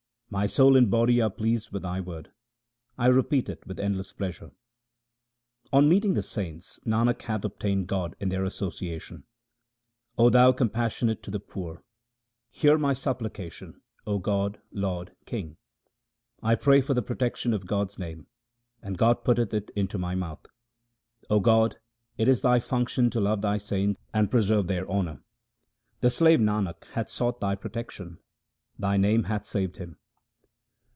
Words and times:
My 0.33 0.47
soul 0.47 0.77
and 0.77 0.89
body 0.89 1.19
are 1.19 1.29
pleased 1.29 1.71
with 1.71 1.81
Thy 1.81 1.99
word; 1.99 2.31
I 2.97 3.07
repeat 3.07 3.49
it 3.49 3.67
with 3.67 3.81
endless 3.81 4.13
pleasure. 4.13 4.51
On 5.73 5.89
meeting 5.89 6.13
the 6.13 6.23
saints, 6.23 6.79
Nanak 6.85 7.21
hath 7.23 7.43
obtained 7.43 7.87
God 7.87 8.15
in 8.17 8.29
their 8.29 8.45
association. 8.45 9.25
0 10.15 10.29
Thou 10.29 10.53
compassionate 10.53 11.21
to 11.23 11.31
the 11.31 11.41
poor, 11.41 11.83
hear 12.49 12.77
my 12.77 12.93
supplication; 12.93 13.81
O 14.07 14.19
God, 14.19 14.61
Lord, 14.71 15.13
King. 15.25 15.57
1 16.39 16.59
pray 16.59 16.79
for 16.79 16.93
the 16.93 17.01
protection 17.01 17.53
of 17.53 17.67
God's 17.67 17.99
name 17.99 18.27
and 18.81 18.97
God 18.97 19.25
putteth 19.25 19.53
it 19.53 19.69
into 19.75 19.97
my 19.97 20.15
mouth. 20.15 20.45
O 21.29 21.41
God, 21.41 21.77
it 22.17 22.29
is 22.29 22.41
Thy 22.41 22.57
function 22.61 23.09
to 23.09 23.19
love 23.19 23.41
Thy 23.41 23.57
saints 23.57 23.99
and 24.13 24.31
preserve 24.31 24.67
their 24.67 24.89
honour. 24.89 25.25
The 25.99 26.09
slave 26.09 26.39
Nanak 26.39 26.85
hath 26.93 27.09
sought 27.09 27.41
Thy 27.41 27.55
protection; 27.55 28.17
Thy 28.79 28.95
name 28.95 29.23
hath 29.25 29.45
saved 29.45 29.75
him. 29.75 29.97